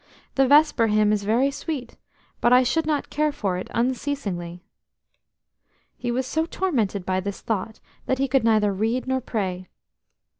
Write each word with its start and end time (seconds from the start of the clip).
The 0.33 0.47
vesper 0.47 0.87
hymn 0.87 1.13
is 1.13 1.25
very 1.25 1.51
sweet, 1.51 1.95
but 2.39 2.51
I 2.51 2.63
should 2.63 2.87
not 2.87 3.11
care 3.11 3.31
for 3.31 3.57
it 3.59 3.67
unceasingly." 3.69 4.63
He 5.95 6.09
was 6.09 6.25
so 6.25 6.47
tormented 6.47 7.05
by 7.05 7.19
this 7.19 7.41
thought 7.41 7.79
that 8.07 8.17
he 8.17 8.27
could 8.27 8.43
neither 8.43 8.73
read 8.73 9.07
nor 9.07 9.21
pray. 9.21 9.67